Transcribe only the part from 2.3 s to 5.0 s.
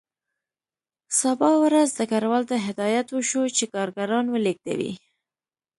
ته هدایت وشو چې کارګران ولېږدوي